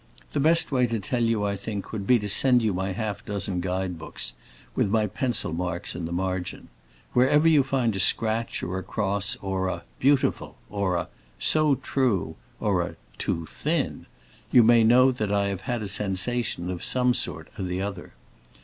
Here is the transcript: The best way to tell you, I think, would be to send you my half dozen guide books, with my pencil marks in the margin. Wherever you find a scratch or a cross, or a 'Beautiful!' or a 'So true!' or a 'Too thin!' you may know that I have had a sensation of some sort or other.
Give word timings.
The 0.31 0.39
best 0.39 0.71
way 0.71 0.87
to 0.87 0.99
tell 0.99 1.21
you, 1.23 1.45
I 1.45 1.55
think, 1.55 1.91
would 1.91 2.07
be 2.07 2.17
to 2.17 2.27
send 2.27 2.63
you 2.63 2.73
my 2.73 2.91
half 2.91 3.23
dozen 3.23 3.59
guide 3.61 3.99
books, 3.99 4.33
with 4.73 4.89
my 4.89 5.05
pencil 5.05 5.53
marks 5.53 5.93
in 5.95 6.05
the 6.05 6.11
margin. 6.11 6.69
Wherever 7.13 7.47
you 7.47 7.61
find 7.61 7.95
a 7.95 7.99
scratch 7.99 8.63
or 8.63 8.79
a 8.79 8.83
cross, 8.83 9.35
or 9.43 9.67
a 9.67 9.83
'Beautiful!' 9.99 10.57
or 10.71 10.95
a 10.95 11.07
'So 11.37 11.75
true!' 11.75 12.35
or 12.59 12.81
a 12.81 12.95
'Too 13.19 13.45
thin!' 13.45 14.07
you 14.51 14.63
may 14.63 14.83
know 14.83 15.11
that 15.11 15.31
I 15.31 15.49
have 15.49 15.61
had 15.61 15.83
a 15.83 15.87
sensation 15.87 16.71
of 16.71 16.83
some 16.83 17.13
sort 17.13 17.49
or 17.59 17.81
other. 17.83 18.13